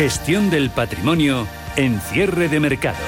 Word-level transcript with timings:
Gestión 0.00 0.48
del 0.48 0.70
patrimonio 0.70 1.46
en 1.76 2.00
cierre 2.00 2.48
de 2.48 2.58
mercados. 2.58 2.98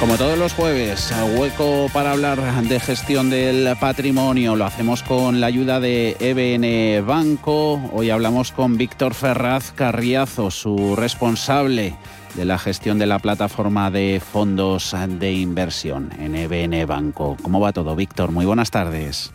Como 0.00 0.16
todos 0.16 0.38
los 0.38 0.54
jueves, 0.54 1.12
hueco 1.36 1.90
para 1.92 2.12
hablar 2.12 2.40
de 2.62 2.80
gestión 2.80 3.28
del 3.28 3.76
patrimonio. 3.78 4.56
Lo 4.56 4.64
hacemos 4.64 5.02
con 5.02 5.38
la 5.38 5.48
ayuda 5.48 5.80
de 5.80 6.16
EBN 6.18 7.06
Banco. 7.06 7.74
Hoy 7.92 8.08
hablamos 8.08 8.50
con 8.50 8.78
Víctor 8.78 9.12
Ferraz 9.12 9.72
Carriazo, 9.72 10.50
su 10.50 10.96
responsable 10.96 11.94
de 12.36 12.46
la 12.46 12.58
gestión 12.58 12.98
de 12.98 13.04
la 13.04 13.18
plataforma 13.18 13.90
de 13.90 14.18
fondos 14.18 14.96
de 15.06 15.32
inversión 15.34 16.10
en 16.18 16.34
EBN 16.34 16.86
Banco. 16.86 17.36
¿Cómo 17.42 17.60
va 17.60 17.74
todo, 17.74 17.94
Víctor? 17.94 18.32
Muy 18.32 18.46
buenas 18.46 18.70
tardes. 18.70 19.34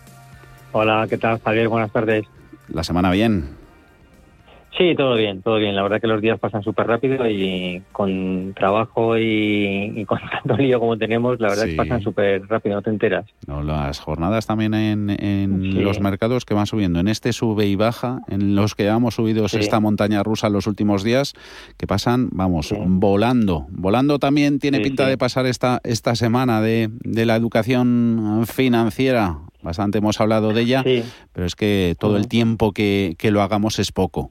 Hola, 0.77 1.07
¿qué 1.09 1.17
tal, 1.17 1.39
Javier? 1.39 1.70
Buenas 1.70 1.89
tardes. 1.89 2.25
¿La 2.67 2.84
semana 2.84 3.09
bien? 3.09 3.45
Sí, 4.77 4.93
todo 4.93 5.15
bien, 5.15 5.41
todo 5.41 5.55
bien. 5.55 5.73
La 5.73 5.84
verdad 5.84 6.01
que 6.01 6.07
los 6.07 6.21
días 6.21 6.38
pasan 6.38 6.63
súper 6.63 6.85
rápido 6.85 7.25
y 7.29 7.81
con 7.93 8.53
trabajo 8.53 9.17
y, 9.17 10.03
con 10.03 10.20
tanto 10.29 10.57
lío 10.57 10.81
como 10.81 10.98
tenemos, 10.98 11.39
la 11.39 11.48
verdad 11.48 11.67
que 11.67 11.75
pasan 11.77 12.01
súper 12.01 12.45
rápido, 12.49 12.75
no 12.75 12.81
te 12.81 12.89
enteras. 12.89 13.25
No, 13.48 13.63
las 13.63 14.01
jornadas 14.01 14.48
también 14.48 14.73
en, 14.73 15.81
los 15.81 16.01
mercados 16.01 16.43
que 16.43 16.53
van 16.53 16.65
subiendo, 16.65 16.99
en 16.99 17.07
este 17.07 17.31
sube 17.31 17.67
y 17.67 17.77
baja, 17.77 18.20
en 18.27 18.57
los 18.57 18.76
que 18.76 18.87
hemos 18.87 19.15
subido 19.15 19.45
esta 19.45 19.79
montaña 19.79 20.23
rusa 20.23 20.49
los 20.49 20.67
últimos 20.67 21.05
días, 21.05 21.35
que 21.77 21.87
pasan, 21.87 22.27
vamos, 22.34 22.76
volando. 22.85 23.65
Volando 23.70 24.20
también 24.20 24.59
tiene 24.59 24.81
pinta 24.81 25.07
de 25.07 25.17
pasar 25.17 25.45
esta, 25.45 25.79
esta 25.85 26.15
semana 26.15 26.59
de, 26.59 26.89
de 26.91 27.26
la 27.26 27.37
educación 27.37 28.43
financiera. 28.45 29.37
Bastante 29.66 29.98
hemos 29.98 30.22
hablado 30.22 30.54
de 30.54 30.62
ella, 30.62 30.84
pero 31.34 31.48
es 31.48 31.55
que 31.55 31.96
todo 31.99 32.18
el 32.18 32.27
tiempo 32.27 32.71
que, 32.71 33.16
que 33.18 33.32
lo 33.32 33.41
hagamos 33.41 33.80
es 33.80 33.91
poco. 33.91 34.30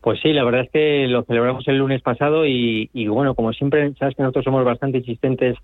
Pues 0.00 0.20
sí, 0.22 0.32
la 0.32 0.44
verdad 0.44 0.60
es 0.60 0.70
que 0.70 1.08
lo 1.08 1.24
celebramos 1.24 1.66
el 1.66 1.78
lunes 1.78 2.00
pasado 2.00 2.46
y, 2.46 2.88
bueno, 3.08 3.34
como 3.34 3.52
siempre, 3.52 3.92
sabes 3.98 4.14
que 4.14 4.22
nosotros 4.22 4.44
somos 4.44 4.64
bastante 4.64 4.98
insistentes 4.98 5.56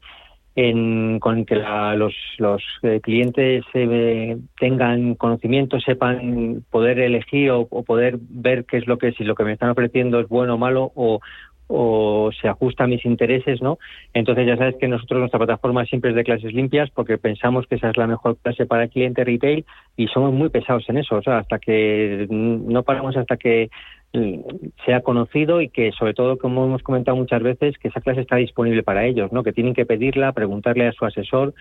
en, 0.56 1.20
con 1.20 1.45
que 1.45 1.55
los, 1.55 2.14
los 2.39 2.62
eh, 2.83 3.01
clientes 3.01 3.64
eh, 3.75 4.36
tengan 4.58 5.14
conocimiento, 5.14 5.79
sepan 5.79 6.64
poder 6.70 6.98
elegir 6.98 7.53
o, 7.53 7.67
poder 7.67 8.19
ver 8.20 8.64
qué 8.64 8.79
es 8.79 8.89
lo 8.89 8.98
que, 8.98 9.12
si 9.12 9.23
lo 9.23 9.36
que 9.36 9.45
me 9.45 9.53
están 9.53 9.70
ofreciendo 9.70 10.19
es 10.19 10.29
bueno 10.29 10.55
o 10.55 10.58
malo 10.58 10.91
o, 10.97 11.20
o 11.67 12.31
se 12.41 12.48
ajusta 12.48 12.84
a 12.84 12.87
mis 12.87 13.05
intereses, 13.05 13.62
¿no? 13.62 13.79
Entonces 14.12 14.47
ya 14.47 14.57
sabes 14.57 14.77
que 14.77 14.89
nosotros 14.89 15.20
nuestra 15.20 15.39
plataforma 15.39 15.84
siempre 15.87 16.11
es 16.11 16.17
de 16.17 16.25
clases 16.25 16.53
limpias 16.53 16.91
porque 16.91 17.19
pensamos 17.19 17.67
que 17.67 17.77
esa 17.77 17.91
es 17.91 17.97
la 17.97 18.07
mejor 18.07 18.37
clase 18.39 18.67
para 18.67 18.84
el 18.84 18.91
cliente 18.91 19.25
retail 19.25 19.65
y 19.97 20.07
somos 20.09 20.33
muy 20.33 20.51
pesados 20.51 20.85
en 20.89 20.98
eso, 20.98 21.17
o 21.17 21.23
sea, 21.23 21.39
hasta 21.39 21.59
que 21.59 22.27
no 22.31 22.83
paramos 22.83 23.17
hasta 23.17 23.37
que 23.37 23.70
sea 24.85 25.01
conocido 25.01 25.61
y 25.61 25.69
que 25.69 25.91
sobre 25.92 26.15
todo 26.15 26.39
como 26.39 26.65
hemos 26.65 26.83
comentado 26.83 27.17
muchas 27.17 27.42
veces 27.42 27.77
que 27.79 27.89
esa 27.89 28.01
clase 28.01 28.20
está 28.20 28.37
disponible 28.37 28.85
para 28.85 29.05
ellos 29.05 29.33
no 29.33 29.42
que 29.42 29.53
tienen 29.53 29.75
que 29.75 29.87
pedirla 29.87 30.33
preguntarle 30.33 30.87
a 30.87 30.92
su 30.92 31.05
asesor 31.05 31.53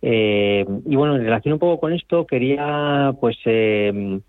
eh, 0.00 0.64
y 0.86 0.96
bueno 0.96 1.16
en 1.16 1.24
relación 1.24 1.52
un 1.52 1.58
poco 1.58 1.80
con 1.80 1.92
esto 1.92 2.26
quería 2.26 3.12
pues 3.20 3.36
eh, 3.44 4.20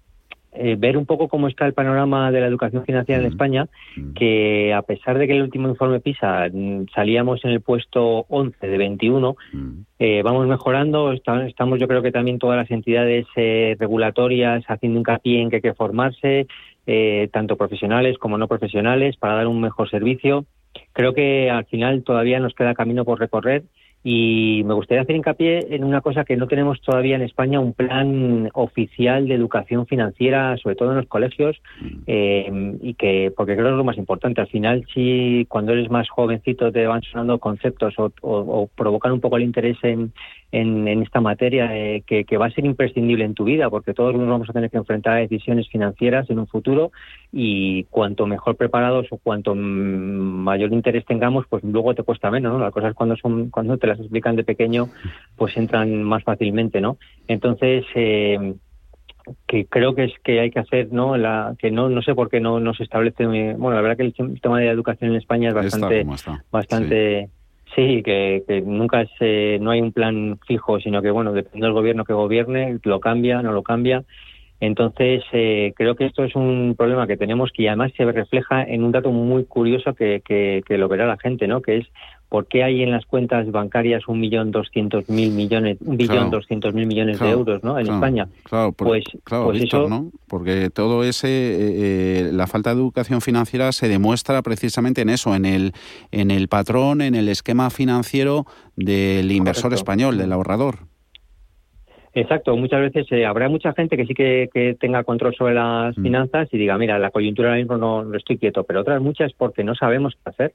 eh, 0.59 0.75
ver 0.77 0.97
un 0.97 1.05
poco 1.05 1.27
cómo 1.27 1.47
está 1.47 1.65
el 1.65 1.73
panorama 1.73 2.31
de 2.31 2.41
la 2.41 2.47
educación 2.47 2.85
financiera 2.85 3.21
en 3.21 3.27
mm. 3.27 3.31
España, 3.31 3.67
mm. 3.95 4.13
que 4.13 4.73
a 4.73 4.81
pesar 4.81 5.17
de 5.17 5.27
que 5.27 5.35
el 5.35 5.43
último 5.43 5.69
informe 5.69 5.99
PISA 5.99 6.49
mm, 6.51 6.87
salíamos 6.93 7.43
en 7.45 7.51
el 7.51 7.61
puesto 7.61 8.25
11 8.29 8.67
de 8.67 8.77
21, 8.77 9.35
vamos 10.23 10.47
mejorando, 10.47 11.11
estamos 11.13 11.79
yo 11.79 11.87
creo 11.87 12.01
que 12.01 12.11
también 12.11 12.39
todas 12.39 12.57
las 12.57 12.71
entidades 12.71 13.25
regulatorias 13.35 14.63
haciendo 14.67 14.99
hincapié 14.99 15.41
en 15.41 15.49
que 15.49 15.57
hay 15.57 15.61
que 15.61 15.73
formarse, 15.73 16.47
eh, 16.91 17.29
tanto 17.31 17.55
profesionales 17.55 18.17
como 18.17 18.39
no 18.39 18.47
profesionales, 18.47 19.15
para 19.17 19.35
dar 19.35 19.45
un 19.45 19.61
mejor 19.61 19.91
servicio. 19.91 20.45
Creo 20.91 21.13
que 21.13 21.49
al 21.49 21.65
final 21.65 22.03
todavía 22.03 22.39
nos 22.39 22.55
queda 22.55 22.73
camino 22.73 23.05
por 23.05 23.19
recorrer 23.19 23.63
y 24.03 24.63
me 24.65 24.73
gustaría 24.73 25.01
hacer 25.01 25.15
hincapié 25.15 25.75
en 25.75 25.83
una 25.83 26.01
cosa 26.01 26.23
que 26.23 26.37
no 26.37 26.47
tenemos 26.47 26.79
todavía 26.81 27.15
en 27.15 27.21
España, 27.21 27.59
un 27.59 27.73
plan 27.73 28.49
oficial 28.53 29.27
de 29.27 29.35
educación 29.35 29.87
financiera, 29.87 30.55
sobre 30.57 30.75
todo 30.75 30.91
en 30.91 30.97
los 30.97 31.07
colegios, 31.07 31.57
mm. 31.81 31.87
eh, 32.07 32.77
y 32.81 32.93
que, 32.93 33.33
porque 33.35 33.53
creo 33.53 33.65
que 33.65 33.71
es 33.71 33.77
lo 33.77 33.83
más 33.83 33.97
importante. 33.97 34.41
Al 34.41 34.47
final, 34.47 34.85
si 34.93 35.45
cuando 35.49 35.73
eres 35.73 35.89
más 35.89 36.09
jovencito 36.09 36.71
te 36.71 36.87
van 36.87 37.01
sonando 37.01 37.39
conceptos 37.39 37.95
o, 37.97 38.11
o 38.21 38.67
provocan 38.67 39.11
un 39.11 39.19
poco 39.19 39.37
el 39.37 39.43
interés 39.43 39.77
en, 39.83 40.13
en, 40.51 40.87
esta 41.01 41.21
materia 41.21 41.77
eh, 41.77 42.03
que, 42.05 42.37
va 42.37 42.47
a 42.47 42.51
ser 42.51 42.65
imprescindible 42.65 43.23
en 43.23 43.33
tu 43.33 43.43
vida, 43.43 43.69
porque 43.69 43.93
todos 43.93 44.15
nos 44.15 44.27
vamos 44.27 44.49
a 44.49 44.53
tener 44.53 44.69
que 44.69 44.77
enfrentar 44.77 45.13
a 45.13 45.21
decisiones 45.21 45.69
financieras 45.69 46.29
en 46.29 46.39
un 46.39 46.47
futuro 46.47 46.91
y 47.31 47.83
cuanto 47.85 48.25
mejor 48.25 48.55
preparados 48.55 49.07
o 49.11 49.17
cuanto 49.17 49.53
mayor 49.55 50.73
interés 50.73 51.05
tengamos, 51.05 51.45
pues 51.49 51.63
luego 51.63 51.93
te 51.93 52.03
cuesta 52.03 52.31
menos, 52.31 52.53
¿no? 52.53 52.59
Las 52.59 52.73
cosas 52.73 52.93
cuando 52.95 53.15
son 53.15 53.49
cuando 53.49 53.77
te 53.77 53.87
las 53.87 53.99
explican 53.99 54.35
de 54.35 54.43
pequeño, 54.43 54.89
pues 55.35 55.55
entran 55.55 56.03
más 56.03 56.23
fácilmente, 56.23 56.81
¿no? 56.81 56.97
Entonces, 57.27 57.85
eh, 57.95 58.55
que 59.47 59.65
creo 59.65 59.93
que 59.93 60.05
es 60.05 60.13
que 60.23 60.39
hay 60.39 60.49
que 60.49 60.59
hacer 60.59 60.91
no 60.91 61.15
la 61.15 61.55
que 61.59 61.69
no 61.69 61.87
no 61.89 62.01
sé 62.01 62.15
por 62.15 62.31
qué 62.31 62.39
no, 62.39 62.59
no 62.59 62.73
se 62.73 62.81
establece 62.81 63.25
bueno 63.27 63.75
la 63.75 63.81
verdad 63.81 63.97
que 63.97 64.03
el 64.03 64.41
tema 64.41 64.59
de 64.59 64.65
la 64.65 64.71
educación 64.71 65.11
en 65.11 65.17
España 65.17 65.49
es 65.49 65.53
bastante 65.53 66.03
bastante 66.51 67.29
Sí, 67.29 67.38
que, 67.75 68.63
nunca 68.65 69.05
se, 69.17 69.57
no 69.59 69.71
hay 69.71 69.81
un 69.81 69.91
plan 69.91 70.39
fijo, 70.45 70.79
sino 70.79 71.01
que, 71.01 71.11
bueno, 71.11 71.33
depende 71.33 71.65
del 71.65 71.73
gobierno 71.73 72.05
que 72.05 72.13
gobierne, 72.13 72.79
lo 72.83 72.99
cambia, 72.99 73.41
no 73.41 73.51
lo 73.51 73.63
cambia. 73.63 74.03
Entonces, 74.59 75.23
eh, 75.31 75.73
creo 75.75 75.95
que 75.95 76.05
esto 76.05 76.23
es 76.23 76.35
un 76.35 76.75
problema 76.77 77.07
que 77.07 77.17
tenemos 77.17 77.51
que 77.51 77.67
además 77.69 77.91
se 77.95 78.05
refleja 78.05 78.63
en 78.63 78.83
un 78.83 78.91
dato 78.91 79.11
muy 79.11 79.45
curioso 79.45 79.93
que, 79.93 80.21
que, 80.25 80.63
que 80.65 80.77
lo 80.77 80.87
verá 80.89 81.07
la 81.07 81.17
gente, 81.17 81.47
¿no? 81.47 81.61
Que 81.61 81.77
es 81.77 81.87
¿Por 82.29 82.45
qué 82.45 82.63
hay 82.63 82.83
en 82.83 82.91
las 82.91 83.07
cuentas 83.07 83.49
bancarias 83.51 84.07
un 84.07 84.19
millón 84.19 84.51
doscientos 84.51 85.09
mil 85.09 85.31
millones, 85.31 85.77
un 85.81 85.97
billón 85.97 86.29
doscientos 86.29 86.75
mil 86.75 86.85
millones 86.85 87.19
de 87.19 87.31
euros, 87.31 87.63
¿no? 87.63 87.79
En 87.79 87.87
España. 87.87 88.29
Claro, 88.43 88.71
pues, 88.71 89.03
pues 89.23 89.63
eso... 89.63 89.89
¿no? 89.89 90.11
Porque 90.27 90.69
todo 90.69 91.03
ese, 91.03 91.27
eh, 91.27 92.27
eh, 92.27 92.29
la 92.31 92.45
falta 92.45 92.69
de 92.69 92.79
educación 92.81 93.21
financiera 93.21 93.71
se 93.71 93.87
demuestra 93.87 94.43
precisamente 94.43 95.01
en 95.01 95.09
eso, 95.09 95.33
en 95.33 95.45
el, 95.45 95.73
en 96.11 96.29
el 96.29 96.47
patrón, 96.49 97.01
en 97.01 97.15
el 97.15 97.29
esquema 97.29 97.71
financiero 97.71 98.45
del 98.75 99.31
inversor 99.31 99.73
español, 99.73 100.19
del 100.19 100.31
ahorrador. 100.31 100.88
Exacto, 102.13 102.57
muchas 102.57 102.81
veces 102.81 103.07
eh, 103.11 103.25
habrá 103.25 103.49
mucha 103.49 103.73
gente 103.73 103.95
que 103.95 104.05
sí 104.05 104.13
que, 104.13 104.75
tenga 104.79 105.03
control 105.03 105.35
sobre 105.35 105.53
las 105.53 105.97
mm. 105.97 106.01
finanzas 106.01 106.49
y 106.51 106.57
diga, 106.57 106.77
mira, 106.77 106.97
la 106.97 107.11
coyuntura 107.11 107.49
ahora 107.49 107.59
mismo 107.59 107.77
no, 107.77 108.03
no 108.03 108.17
estoy 108.17 108.37
quieto, 108.37 108.63
pero 108.63 108.81
otras 108.81 109.01
muchas 109.01 109.33
porque 109.33 109.63
no 109.63 109.75
sabemos 109.75 110.15
qué 110.15 110.29
hacer. 110.29 110.53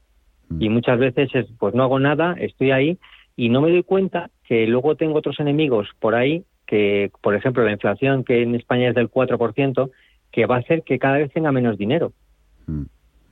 Mm. 0.49 0.63
Y 0.63 0.69
muchas 0.69 0.99
veces 0.99 1.31
es, 1.35 1.47
pues 1.59 1.75
no 1.75 1.85
hago 1.85 1.99
nada, 2.01 2.35
estoy 2.39 2.73
ahí 2.73 2.99
y 3.37 3.49
no 3.49 3.61
me 3.61 3.71
doy 3.71 3.83
cuenta 3.83 4.31
que 4.47 4.67
luego 4.67 4.97
tengo 4.97 5.19
otros 5.19 5.39
enemigos 5.41 5.89
por 6.01 6.15
ahí, 6.15 6.45
que 6.67 7.11
por 7.23 7.35
ejemplo 7.35 7.65
la 7.65 7.73
inflación 7.73 8.25
que 8.25 8.43
en 8.43 8.55
España 8.55 8.89
es 8.89 8.95
del 8.95 9.11
4%, 9.11 9.91
que 10.33 10.47
va 10.47 10.57
a 10.57 10.61
hacer 10.61 10.83
que 10.83 10.99
cada 10.99 11.19
vez 11.19 11.33
tenga 11.33 11.53
menos 11.53 11.79
dinero. 11.79 12.13
Mm. 12.67 12.85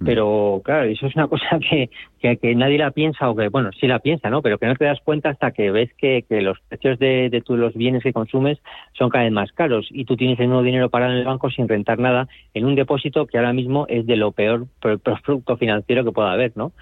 Mm. 0.03 0.05
Pero 0.05 0.61
claro, 0.65 0.85
eso 0.85 1.07
es 1.07 1.15
una 1.17 1.27
cosa 1.29 1.59
que, 1.59 1.89
que, 2.21 2.55
nadie 2.55 2.79
la 2.79 2.91
piensa 2.91 3.31
o 3.31 3.37
que, 3.37 3.49
bueno, 3.49 3.71
sí 3.79 3.87
la 3.87 4.01
piensa, 4.01 4.31
¿no? 4.31 4.43
Pero 4.43 4.59
que 4.59 4.67
no 4.67 4.75
te 4.75 4.85
das 4.85 5.01
cuenta 5.05 5.31
hasta 5.31 5.53
que 5.53 5.71
ves 5.71 5.91
que, 5.97 6.25
que 6.29 6.43
los 6.43 6.59
precios 6.69 6.99
de, 6.99 7.31
de 7.31 7.43
los 7.49 7.75
bienes 7.75 8.03
que 8.03 8.13
consumes 8.13 8.59
son 8.93 9.11
cada 9.11 9.25
vez 9.25 9.33
más 9.33 9.53
caros 9.53 9.89
y 9.91 10.05
tú 10.05 10.17
tienes 10.17 10.39
el 10.41 10.49
nuevo 10.49 10.63
dinero 10.63 10.91
parado 10.91 11.13
en 11.13 11.19
el 11.19 11.25
banco 11.25 11.51
sin 11.51 11.69
rentar 11.69 11.99
nada 11.99 12.29
en 12.55 12.65
un 12.65 12.75
depósito 12.75 13.27
que 13.27 13.39
ahora 13.39 13.53
mismo 13.53 13.87
es 13.89 14.07
de 14.07 14.17
lo 14.17 14.33
peor 14.33 14.67
producto 14.81 15.57
financiero 15.57 16.05
que 16.05 16.13
pueda 16.13 16.33
haber, 16.33 16.53
¿no? 16.57 16.73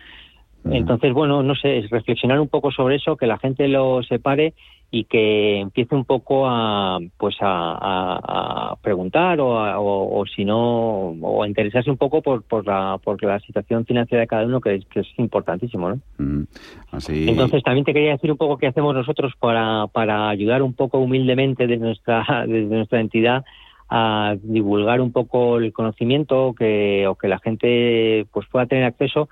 Mm. 0.65 0.73
Entonces, 0.73 1.13
bueno, 1.13 1.43
no 1.43 1.55
sé, 1.55 1.79
es 1.79 1.91
reflexionar 1.91 2.41
un 2.41 2.49
poco 2.49 2.71
sobre 2.71 2.97
eso, 2.97 3.17
que 3.17 3.27
la 3.27 3.39
gente 3.39 3.69
lo 3.69 4.03
separe 4.03 4.55
y 4.93 5.05
que 5.05 5.61
empiece 5.61 5.95
un 5.95 6.05
poco 6.05 6.49
a 6.49 6.99
pues 7.17 7.37
a, 7.41 8.77
preguntar 8.83 9.41
o, 9.41 9.49
o, 9.49 10.27
si 10.27 10.45
no 10.45 11.11
o 11.21 11.43
a 11.43 11.49
interesarse 11.49 11.91
un 11.91 11.97
poco 11.97 12.23
por, 12.23 12.43
por 12.43 12.67
la 12.67 12.99
por 13.03 13.23
la 13.23 13.39
situación 13.41 13.87
financiera 13.87 14.23
de 14.23 14.27
cada 14.27 14.45
uno 14.45 14.61
que 14.61 14.77
es, 14.77 14.87
que 14.87 15.01
es 15.01 15.09
importantísimo 15.19 15.91
¿no? 15.91 16.01
Mm, 16.19 16.45
entonces 17.09 17.63
también 17.63 17.85
te 17.85 17.93
quería 17.93 18.13
decir 18.13 18.33
un 18.33 18.37
poco 18.37 18.59
qué 18.59 18.67
hacemos 18.67 18.95
nosotros 18.95 19.33
para 19.39 19.87
para 19.87 20.29
ayudar 20.29 20.63
un 20.63 20.75
poco 20.75 20.99
humildemente 20.99 21.67
de 21.67 21.77
nuestra 21.77 22.25
desde 22.49 22.75
nuestra 22.75 23.01
entidad 23.01 23.45
a 23.89 24.37
divulgar 24.43 25.01
un 25.01 25.13
poco 25.13 25.59
el 25.59 25.73
conocimiento 25.73 26.55
que 26.57 27.07
o 27.07 27.15
que 27.15 27.29
la 27.29 27.39
gente 27.39 28.27
pues 28.33 28.47
pueda 28.49 28.67
tener 28.67 28.85
acceso 28.85 29.29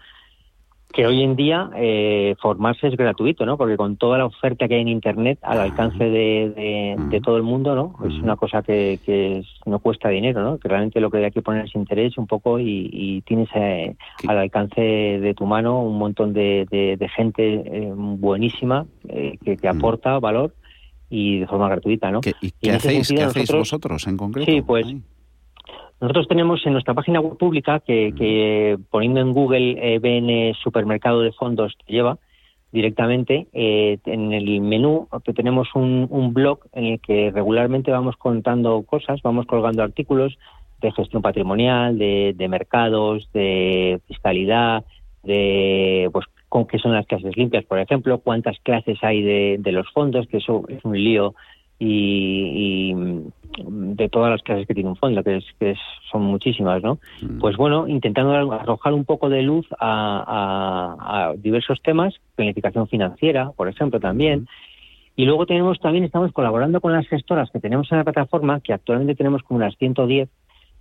que 0.93 1.07
hoy 1.07 1.23
en 1.23 1.37
día 1.37 1.71
eh, 1.77 2.35
formarse 2.41 2.89
es 2.89 2.97
gratuito, 2.97 3.45
¿no? 3.45 3.59
Porque 3.59 3.77
con 3.77 3.97
toda 3.97 4.19
la 4.19 4.27
oferta 4.27 4.67
que 4.69 4.75
hay 4.75 4.81
en 4.81 4.89
Internet 4.89 5.39
al 5.43 5.61
alcance 5.61 6.03
de, 6.03 6.97
de, 7.11 7.21
todo 7.21 7.37
el 7.37 7.43
mundo, 7.43 7.75
¿no? 7.75 7.95
Es 8.07 8.15
una 8.15 8.37
cosa 8.37 8.63
que, 8.63 8.99
que 9.05 9.43
no 9.67 9.81
cuesta 9.81 10.09
dinero, 10.09 10.43
¿no? 10.43 10.59
Que 10.59 10.69
realmente 10.69 11.01
lo 11.01 11.11
que 11.11 11.25
hay 11.25 11.31
que 11.31 11.43
poner 11.43 11.67
es 11.67 11.75
interés 11.75 12.17
un 12.17 12.27
poco 12.27 12.59
y, 12.59 13.23
tienes 13.27 13.49
eh, 13.55 13.97
al 14.27 14.39
alcance 14.39 14.81
de 14.81 15.35
tu 15.35 15.45
mano 15.45 15.83
un 15.83 15.99
montón 15.99 16.33
de, 16.33 16.67
de 16.71 17.09
gente 17.09 17.63
eh, 17.65 17.93
buenísima 17.95 18.87
que, 19.07 19.57
que 19.57 19.69
aporta 19.69 20.19
valor 20.19 20.55
y 21.11 21.41
de 21.41 21.47
forma 21.47 21.69
gratuita, 21.69 22.11
¿no? 22.11 22.21
¿Qué, 22.21 22.35
¿Y 22.41 22.51
qué, 22.53 22.73
hacéis, 22.73 23.09
¿qué 23.09 23.23
hacéis 23.23 23.51
vosotros 23.51 24.07
en 24.07 24.17
concreto? 24.17 24.51
Sí, 24.51 24.63
pues 24.63 24.87
nosotros 26.01 26.29
tenemos 26.29 26.65
en 26.65 26.73
nuestra 26.75 26.95
página 26.95 27.21
web 27.21 27.37
pública 27.37 27.81
que, 27.81 28.13
que 28.17 28.79
poniendo 28.91 29.21
en 29.21 29.33
Google 29.33 29.95
eh, 29.95 29.99
BN 29.99 30.55
Supermercado 30.63 31.23
de 31.23 31.33
Fondos 31.33 31.77
te 31.85 31.93
lleva 31.93 32.19
directamente 32.71 33.49
eh, 33.53 33.99
en 34.05 34.33
el 34.33 34.61
menú 34.61 35.09
que 35.25 35.33
tenemos 35.33 35.69
un, 35.75 36.07
un, 36.11 36.35
blog 36.35 36.61
en 36.73 36.85
el 36.85 37.01
que 37.01 37.31
regularmente 37.31 37.91
vamos 37.91 38.17
contando 38.17 38.83
cosas, 38.83 39.21
vamos 39.23 39.47
colgando 39.47 39.83
artículos 39.83 40.39
de 40.81 40.93
gestión 40.93 41.23
patrimonial, 41.23 41.99
de, 41.99 42.35
de 42.37 42.49
mercados, 42.49 43.29
de 43.33 44.01
fiscalidad, 44.07 44.85
de 45.25 46.09
pues 46.13 46.27
con 46.49 46.67
qué 46.67 46.79
son 46.79 46.93
las 46.93 47.07
clases 47.07 47.37
limpias, 47.37 47.65
por 47.65 47.79
ejemplo, 47.79 48.19
cuántas 48.19 48.59
clases 48.61 48.99
hay 49.03 49.23
de, 49.23 49.57
de 49.59 49.73
los 49.73 49.91
fondos, 49.91 50.27
que 50.29 50.37
eso 50.37 50.65
es 50.69 50.85
un 50.85 50.97
lío 50.97 51.35
y, 51.79 52.95
de 53.67 54.09
todas 54.09 54.31
las 54.31 54.43
clases 54.43 54.67
que 54.67 54.75
tiene 54.75 54.91
un 54.91 54.97
fondo, 54.97 55.23
que, 55.23 55.37
es, 55.37 55.45
que 55.59 55.75
son 56.11 56.23
muchísimas, 56.23 56.83
¿no? 56.83 56.99
Mm. 57.21 57.39
Pues 57.39 57.57
bueno, 57.57 57.89
intentando 57.89 58.33
arrojar 58.53 58.93
un 58.93 59.05
poco 59.05 59.29
de 59.29 59.43
luz 59.43 59.67
a, 59.79 61.33
diversos 61.39 61.81
temas, 61.83 62.15
planificación 62.35 62.89
financiera, 62.89 63.51
por 63.57 63.69
ejemplo, 63.69 64.01
también. 64.01 64.41
Mm. 64.41 64.47
Y 65.17 65.25
luego 65.25 65.47
tenemos 65.47 65.81
también, 65.81 66.05
estamos 66.05 66.33
colaborando 66.33 66.81
con 66.81 66.93
las 66.93 67.09
gestoras 67.09 67.51
que 67.51 67.59
tenemos 67.59 67.91
en 67.91 67.99
la 67.99 68.05
plataforma, 68.05 68.61
que 68.61 68.73
actualmente 68.73 69.17
tenemos 69.17 69.43
como 69.43 69.59
unas 69.59 69.77
110, 69.77 70.29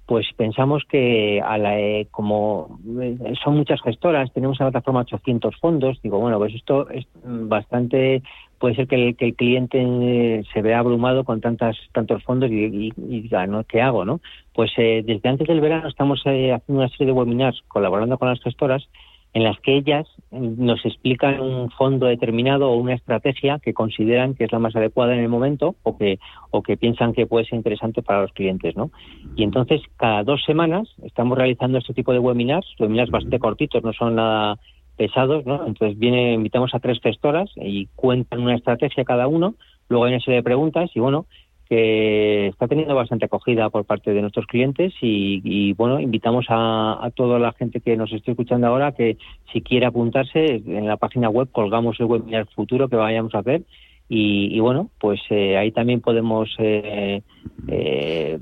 pues 0.07 0.25
pensamos 0.37 0.83
que 0.89 1.41
a 1.41 1.57
la, 1.57 1.77
eh, 1.79 2.07
como 2.11 2.79
eh, 3.01 3.33
son 3.43 3.57
muchas 3.57 3.81
gestoras, 3.81 4.31
tenemos 4.31 4.59
en 4.59 4.65
la 4.65 4.71
plataforma 4.71 5.01
800 5.01 5.55
fondos, 5.57 6.01
digo, 6.01 6.17
bueno, 6.19 6.37
pues 6.37 6.55
esto 6.55 6.89
es 6.89 7.05
bastante, 7.23 8.23
puede 8.59 8.75
ser 8.75 8.87
que 8.87 9.15
el, 9.17 9.35
cliente 9.35 9.81
eh, 9.81 10.43
se 10.53 10.61
vea 10.61 10.79
abrumado 10.79 11.23
con 11.23 11.41
tantas 11.41 11.77
tantos 11.93 12.23
fondos 12.23 12.49
y, 12.51 12.91
diga, 12.95 13.47
¿no? 13.47 13.63
¿qué 13.63 13.81
hago? 13.81 14.05
no 14.05 14.19
Pues 14.53 14.71
desde 14.77 15.29
antes 15.29 15.47
del 15.47 15.61
verano 15.61 15.87
estamos 15.87 16.21
haciendo 16.21 16.61
una 16.67 16.89
serie 16.89 17.07
de 17.07 17.11
webinars 17.11 17.61
colaborando 17.67 18.17
con 18.17 18.29
las 18.29 18.41
gestoras 18.41 18.87
en 19.33 19.43
las 19.43 19.59
que 19.59 19.75
ellas 19.75 20.07
nos 20.31 20.83
explican 20.85 21.39
un 21.39 21.69
fondo 21.69 22.07
determinado 22.07 22.71
o 22.71 22.77
una 22.77 22.95
estrategia 22.95 23.59
que 23.59 23.73
consideran 23.73 24.33
que 24.33 24.45
es 24.45 24.51
la 24.51 24.57
más 24.57 24.75
adecuada 24.75 25.13
en 25.13 25.19
el 25.19 25.29
momento 25.29 25.75
o 25.83 25.97
que 25.97 26.19
o 26.49 26.63
que 26.63 26.75
piensan 26.75 27.13
que 27.13 27.27
puede 27.27 27.45
ser 27.45 27.57
interesante 27.57 28.01
para 28.01 28.21
los 28.21 28.31
clientes, 28.31 28.75
¿no? 28.75 28.89
Y 29.35 29.43
entonces 29.43 29.81
cada 29.97 30.23
dos 30.23 30.43
semanas 30.43 30.89
estamos 31.03 31.37
realizando 31.37 31.77
este 31.77 31.93
tipo 31.93 32.13
de 32.13 32.19
webinars, 32.19 32.67
webinars 32.79 33.11
bastante 33.11 33.37
cortitos, 33.37 33.83
no 33.83 33.93
son 33.93 34.15
nada 34.15 34.57
pesados, 34.97 35.45
¿no? 35.45 35.65
Entonces 35.65 35.97
viene 35.97 36.33
invitamos 36.33 36.73
a 36.73 36.79
tres 36.79 36.99
gestoras 37.01 37.49
y 37.55 37.87
cuentan 37.95 38.41
una 38.41 38.55
estrategia 38.55 39.05
cada 39.05 39.27
uno, 39.27 39.55
luego 39.89 40.05
hay 40.05 40.13
una 40.13 40.21
serie 40.21 40.37
de 40.37 40.43
preguntas 40.43 40.89
y 40.93 40.99
bueno, 40.99 41.27
que 41.69 42.47
está 42.47 42.67
teniendo 42.67 42.95
bastante 42.95 43.25
acogida 43.25 43.69
por 43.69 43.85
parte 43.85 44.13
de 44.13 44.21
nuestros 44.21 44.45
clientes 44.45 44.93
y, 45.01 45.73
bueno, 45.73 45.99
invitamos 45.99 46.45
a, 46.49 47.09
toda 47.15 47.39
la 47.39 47.51
gente 47.53 47.81
que 47.81 47.97
nos 47.97 48.11
esté 48.13 48.31
escuchando 48.31 48.67
ahora 48.67 48.93
que 48.93 49.17
si 49.51 49.61
quiere 49.61 49.85
apuntarse 49.85 50.61
en 50.65 50.87
la 50.87 50.97
página 50.97 51.29
web 51.29 51.49
colgamos 51.51 51.99
el 51.99 52.05
webinar 52.05 52.47
futuro 52.55 52.87
que 52.87 52.95
vayamos 52.95 53.35
a 53.35 53.39
hacer 53.39 53.63
y, 54.09 54.57
bueno, 54.61 54.89
pues 54.99 55.19
eh, 55.29 55.57
ahí 55.57 55.71
también 55.71 55.99
podemos 55.99 56.49
eh, 56.59 57.21
eh, 57.67 58.39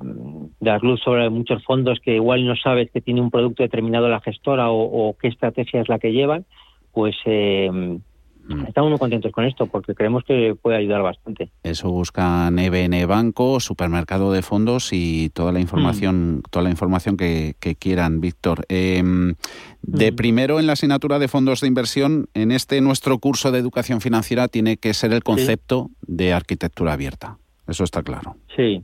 dar 0.65 0.83
luz 0.83 0.99
sobre 1.01 1.29
muchos 1.29 1.63
fondos 1.63 1.99
que 1.99 2.15
igual 2.15 2.45
no 2.45 2.55
sabes 2.55 2.91
que 2.91 2.99
tiene 2.99 3.21
un 3.21 3.31
producto 3.31 3.63
determinado 3.63 4.09
la 4.09 4.19
gestora 4.19 4.69
o, 4.69 5.09
o 5.09 5.17
qué 5.17 5.29
estrategia 5.29 5.81
es 5.81 5.87
la 5.87 5.99
que 5.99 6.11
llevan, 6.11 6.45
pues 6.91 7.15
eh, 7.25 7.99
Mm. 8.47 8.65
Estamos 8.67 8.89
muy 8.91 8.99
contentos 8.99 9.31
con 9.31 9.45
esto 9.45 9.65
porque 9.65 9.95
creemos 9.95 10.23
que 10.23 10.55
puede 10.59 10.77
ayudar 10.77 11.01
bastante. 11.01 11.49
Eso 11.63 11.89
buscan 11.89 12.59
EBN 12.59 13.07
Banco, 13.07 13.59
supermercado 13.59 14.31
de 14.31 14.41
fondos 14.41 14.89
y 14.91 15.29
toda 15.29 15.51
la 15.51 15.59
información, 15.59 16.37
mm. 16.37 16.41
toda 16.51 16.63
la 16.63 16.69
información 16.69 17.17
que, 17.17 17.55
quieran, 17.79 18.21
Víctor. 18.21 18.65
Em, 18.69 19.35
de 19.81 20.11
mm. 20.11 20.15
primero 20.15 20.59
en 20.59 20.67
la 20.67 20.73
asignatura 20.73 21.17
de 21.19 21.27
fondos 21.27 21.61
de 21.61 21.67
inversión, 21.67 22.27
en 22.33 22.51
este 22.51 22.79
nuestro 22.81 23.17
curso 23.19 23.51
de 23.51 23.59
educación 23.59 24.01
financiera 24.01 24.47
tiene 24.47 24.77
que 24.77 24.93
ser 24.93 25.13
el 25.13 25.23
concepto 25.23 25.89
de 26.01 26.33
arquitectura 26.33 26.93
abierta. 26.93 27.37
Eso 27.67 27.83
está 27.83 28.03
claro. 28.03 28.35
Sí, 28.55 28.83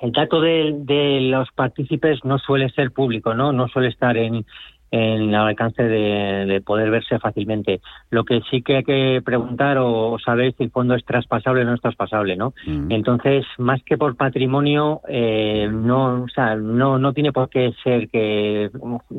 el 0.00 0.10
dato 0.10 0.40
de, 0.40 0.74
de 0.78 1.20
los 1.20 1.48
partícipes 1.52 2.24
no 2.24 2.40
suele 2.40 2.68
ser 2.70 2.90
público, 2.90 3.34
¿no? 3.34 3.52
No 3.52 3.68
suele 3.68 3.86
estar 3.86 4.16
en, 4.16 4.44
en 4.90 5.28
el 5.28 5.34
alcance 5.34 5.82
de, 5.82 6.60
poder 6.64 6.90
verse 6.90 7.18
fácilmente. 7.18 7.80
Lo 8.10 8.24
que 8.24 8.40
sí 8.50 8.62
que 8.62 8.76
hay 8.76 8.84
que 8.84 9.22
preguntar 9.24 9.78
o, 9.78 10.18
saber 10.18 10.54
si 10.56 10.64
el 10.64 10.70
fondo 10.70 10.94
es 10.94 11.04
traspasable 11.04 11.62
o 11.62 11.64
no 11.64 11.74
es 11.74 11.80
traspasable, 11.80 12.36
¿no? 12.36 12.52
Mm. 12.66 12.90
Entonces, 12.90 13.46
más 13.58 13.82
que 13.84 13.96
por 13.96 14.16
patrimonio, 14.16 15.00
eh, 15.08 15.68
no, 15.70 16.24
o 16.24 16.28
sea, 16.28 16.56
no, 16.56 16.98
no 16.98 17.12
tiene 17.12 17.32
por 17.32 17.48
qué 17.48 17.72
ser 17.82 18.08
que 18.08 18.70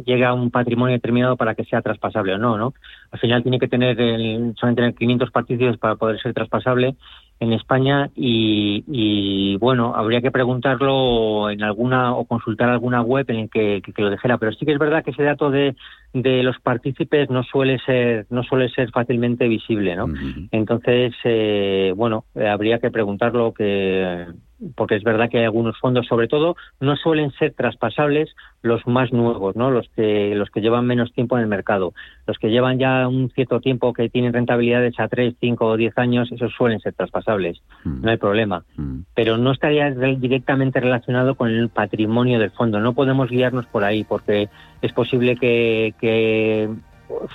llegue 0.06 0.26
a 0.26 0.34
un 0.34 0.52
patrimonio 0.52 0.94
determinado 0.94 1.38
para 1.38 1.56
que 1.56 1.66
sea 1.66 1.82
traspasable 1.82 2.34
o 2.34 2.38
no, 2.38 2.58
¿no? 2.58 2.74
Al 3.12 3.20
final 3.20 3.42
tiene 3.44 3.60
que 3.60 3.68
tener, 3.68 4.00
el, 4.00 4.54
solamente 4.56 4.82
tener 4.82 4.96
500 4.96 5.32
partícipes 5.32 5.78
para 5.78 5.96
poder 5.96 6.20
ser 6.22 6.34
traspasable 6.34 6.96
en 7.40 7.54
España 7.54 8.10
y, 8.16 9.56
bueno, 9.58 9.94
habría 9.96 10.22
que 10.22 10.32
preguntarlo 10.32 11.50
en 11.50 11.64
alguna 11.64 12.14
o 12.14 12.26
consultar 12.26 12.70
alguna 12.70 13.02
web 13.02 13.26
en 13.30 13.38
el 13.38 13.50
que, 13.50 13.82
lo 13.98 14.10
dijera, 14.10 14.38
pero 14.38 14.52
sí 14.52 14.66
que 14.66 14.74
es 14.74 14.80
verdad 14.80 15.04
que 15.04 15.12
ese 15.12 15.24
dato 15.24 15.50
de, 15.50 15.76
de 16.14 16.44
los 16.44 16.60
partícipes 16.60 17.30
no 17.30 17.44
suele 17.44 17.80
ser 17.80 18.26
no 18.30 18.44
suele 18.44 18.70
ser 18.70 18.92
fácilmente 18.92 19.48
visible, 19.48 19.96
¿no? 19.96 20.08
Entonces, 20.52 21.14
eh, 21.24 21.94
bueno, 21.96 22.26
habría 22.36 22.80
que 22.80 22.92
preguntarlo 22.92 23.54
que 23.54 24.26
porque 24.76 24.96
es 24.96 25.04
verdad 25.04 25.30
que 25.30 25.40
hay 25.40 25.46
algunos 25.46 25.78
fondos, 25.80 26.06
sobre 26.08 26.28
todo, 26.28 26.56
no 26.80 26.96
suelen 26.98 27.32
ser 27.32 27.54
traspasables 27.54 28.36
los 28.62 28.86
más 28.88 29.14
nuevos, 29.14 29.56
¿no? 29.56 29.72
Los 29.72 29.88
que 29.96 30.36
los 30.36 30.50
que 30.50 30.62
llevan 30.62 30.86
menos 30.86 31.14
tiempo 31.14 31.38
en 31.38 31.44
el 31.44 31.48
mercado, 31.48 31.94
los 32.28 32.38
que 32.38 32.50
llevan 32.50 32.78
ya 32.78 33.08
un 33.08 33.30
cierto 33.32 33.62
tiempo 33.62 33.94
que 33.94 34.10
tienen 34.10 34.34
rentabilidades 34.34 35.00
a 35.00 35.08
3, 35.08 35.36
5 35.40 35.66
o 35.66 35.78
10 35.78 35.98
años, 35.98 36.32
esos 36.32 36.54
suelen 36.54 36.80
ser 36.80 36.94
traspasables, 36.94 37.62
mm. 37.84 38.02
no 38.02 38.12
hay 38.12 38.18
problema. 38.18 38.64
Mm. 38.76 39.00
Pero 39.16 39.38
no 39.38 39.52
estaría 39.52 39.92
directamente 39.92 40.80
relacionado 40.80 41.36
con 41.36 41.50
el 41.50 41.70
patrimonio 41.70 42.40
del 42.40 42.52
fondo. 42.52 42.80
No 42.80 42.94
podemos 42.94 43.30
guiarnos 43.30 43.66
por 43.68 43.84
ahí 43.84 44.04
porque 44.04 44.50
es 44.82 44.92
posible 44.92 45.38
que, 45.38 45.94
que 46.00 46.70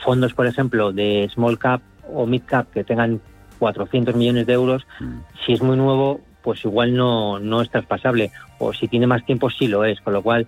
fondos, 0.04 0.34
por 0.34 0.46
ejemplo, 0.46 0.92
de 0.92 1.28
small 1.32 1.58
cap 1.58 1.80
o 2.12 2.26
mid 2.26 2.42
cap 2.44 2.70
que 2.70 2.84
tengan 2.84 3.20
400 3.58 4.14
millones 4.14 4.46
de 4.46 4.52
euros, 4.52 4.86
mm. 5.00 5.18
si 5.46 5.54
es 5.54 5.62
muy 5.62 5.76
nuevo, 5.76 6.20
pues 6.44 6.62
igual 6.64 6.94
no, 6.94 7.40
no 7.40 7.62
es 7.62 7.70
traspasable. 7.70 8.30
O 8.58 8.72
si 8.74 8.86
tiene 8.86 9.06
más 9.06 9.24
tiempo, 9.24 9.48
sí 9.48 9.66
lo 9.66 9.82
es. 9.84 10.00
Con 10.02 10.12
lo 10.12 10.22
cual, 10.22 10.46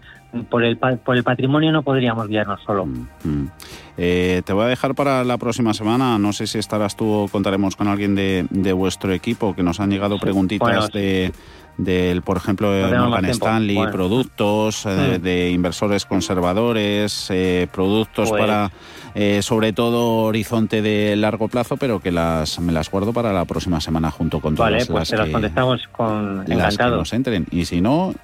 por 0.50 0.62
el, 0.62 0.76
por 0.76 1.16
el 1.16 1.24
patrimonio 1.24 1.72
no 1.72 1.82
podríamos 1.82 2.28
guiarnos 2.28 2.60
solo. 2.62 2.84
Mm, 2.84 3.08
mm. 3.24 3.50
Eh, 3.96 4.42
te 4.44 4.52
voy 4.52 4.64
a 4.64 4.68
dejar 4.68 4.94
para 4.94 5.24
la 5.24 5.38
próxima 5.38 5.74
semana. 5.74 6.18
No 6.18 6.32
sé 6.32 6.46
si 6.46 6.58
estarás 6.58 6.96
tú 6.96 7.10
o 7.10 7.28
contaremos 7.28 7.76
con 7.76 7.88
alguien 7.88 8.14
de, 8.14 8.46
de 8.50 8.72
vuestro 8.72 9.12
equipo, 9.12 9.54
que 9.54 9.62
nos 9.62 9.80
han 9.80 9.90
llegado 9.90 10.18
preguntitas 10.18 10.90
de 10.92 11.32
del, 11.78 12.22
por 12.22 12.36
ejemplo, 12.38 12.70
Morgan 12.70 13.24
Stanley, 13.26 13.78
productos 13.92 14.86
eh, 14.86 15.18
mm. 15.18 15.22
de 15.22 15.50
inversores 15.50 16.06
conservadores, 16.06 17.28
eh, 17.30 17.68
productos 17.70 18.30
pues 18.30 18.40
para, 18.40 18.70
eh, 19.14 19.42
sobre 19.42 19.72
todo, 19.72 20.24
horizonte 20.24 20.80
de 20.80 21.16
largo 21.16 21.48
plazo, 21.48 21.76
pero 21.76 22.00
que 22.00 22.12
las 22.12 22.58
me 22.60 22.72
las 22.72 22.90
guardo 22.90 23.12
para 23.12 23.32
la 23.32 23.44
próxima 23.44 23.80
semana 23.80 24.10
junto 24.10 24.40
con 24.40 24.54
todas 24.54 24.72
vale, 24.72 24.86
pues 24.86 25.10
las, 25.10 25.28
contestamos 25.28 25.88
con 25.92 26.44
las 26.46 26.76
que 26.76 26.84
nos 26.84 27.12
entren. 27.12 27.46
Y 27.50 27.66
si 27.66 27.80
no, 27.80 28.14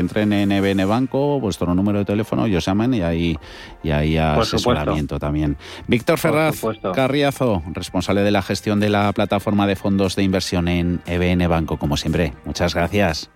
que 0.00 0.06
entren 0.06 0.32
en 0.32 0.50
EBN 0.50 0.88
Banco, 0.88 1.38
vuestro 1.38 1.74
número 1.74 1.98
de 1.98 2.04
teléfono, 2.06 2.46
ellos 2.46 2.64
llamen 2.64 2.94
y 2.94 3.02
ahí, 3.02 3.38
y 3.82 3.90
ahí 3.90 4.16
asesoramiento 4.16 5.18
también. 5.18 5.58
Víctor 5.86 6.18
Ferraz 6.18 6.62
Carriazo, 6.94 7.62
responsable 7.72 8.22
de 8.22 8.30
la 8.30 8.40
gestión 8.40 8.80
de 8.80 8.88
la 8.88 9.12
plataforma 9.12 9.66
de 9.66 9.76
fondos 9.76 10.16
de 10.16 10.22
inversión 10.22 10.68
en 10.68 11.00
EBN 11.06 11.48
Banco, 11.48 11.76
como 11.76 11.96
siempre. 11.96 12.32
Muchas 12.46 12.74
gracias. 12.74 13.30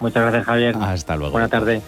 Muchas 0.00 0.22
gracias, 0.22 0.44
Javier. 0.44 0.76
Hasta 0.80 1.16
luego. 1.16 1.32
Buenas 1.32 1.50
tardes. 1.50 1.82